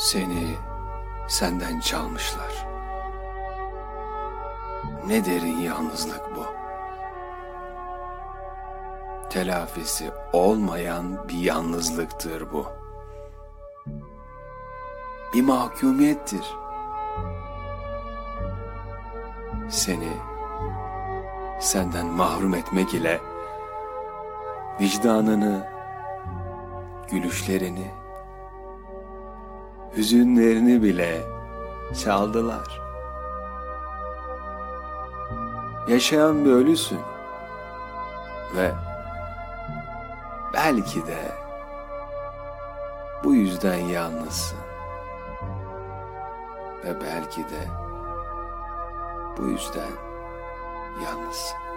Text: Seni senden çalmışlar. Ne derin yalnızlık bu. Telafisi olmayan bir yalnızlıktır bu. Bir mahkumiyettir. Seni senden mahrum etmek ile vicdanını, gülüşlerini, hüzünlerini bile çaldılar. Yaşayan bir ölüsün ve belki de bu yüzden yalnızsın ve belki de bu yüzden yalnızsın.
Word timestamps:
Seni 0.00 0.56
senden 1.28 1.80
çalmışlar. 1.80 2.66
Ne 5.06 5.24
derin 5.24 5.58
yalnızlık 5.58 6.36
bu. 6.36 6.44
Telafisi 9.30 10.10
olmayan 10.32 11.28
bir 11.28 11.38
yalnızlıktır 11.38 12.52
bu. 12.52 12.66
Bir 15.34 15.42
mahkumiyettir. 15.42 16.54
Seni 19.68 20.12
senden 21.60 22.06
mahrum 22.06 22.54
etmek 22.54 22.94
ile 22.94 23.20
vicdanını, 24.80 25.68
gülüşlerini, 27.10 27.90
hüzünlerini 29.96 30.82
bile 30.82 31.22
çaldılar. 32.04 32.80
Yaşayan 35.88 36.44
bir 36.44 36.50
ölüsün 36.50 37.00
ve 38.56 38.72
belki 40.54 41.06
de 41.06 41.32
bu 43.24 43.34
yüzden 43.34 43.78
yalnızsın 43.78 44.58
ve 46.84 47.00
belki 47.00 47.40
de 47.40 47.68
bu 49.38 49.46
yüzden 49.46 49.90
yalnızsın. 51.04 51.69